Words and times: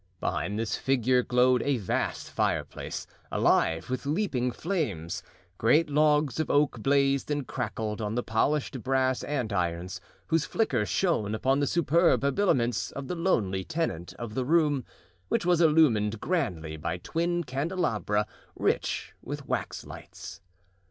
Behind 0.19 0.57
this 0.57 0.77
figure 0.77 1.21
glowed 1.21 1.61
a 1.61 1.77
vast 1.77 2.31
fireplace 2.31 3.05
alive 3.31 3.87
with 3.87 4.07
leaping 4.07 4.51
flames; 4.51 5.21
great 5.59 5.91
logs 5.91 6.39
of 6.39 6.49
oak 6.49 6.81
blazed 6.81 7.29
and 7.29 7.45
crackled 7.45 8.01
on 8.01 8.15
the 8.15 8.23
polished 8.23 8.81
brass 8.81 9.21
andirons 9.23 10.01
whose 10.25 10.43
flicker 10.43 10.87
shone 10.87 11.35
upon 11.35 11.59
the 11.59 11.67
superb 11.67 12.23
habiliments 12.23 12.89
of 12.91 13.07
the 13.07 13.15
lonely 13.15 13.63
tenant 13.63 14.15
of 14.15 14.33
the 14.33 14.43
room, 14.43 14.83
which 15.27 15.45
was 15.45 15.61
illumined 15.61 16.19
grandly 16.19 16.77
by 16.77 16.97
twin 16.97 17.43
candelabra 17.43 18.25
rich 18.55 19.13
with 19.21 19.47
wax 19.47 19.85
lights. 19.85 20.41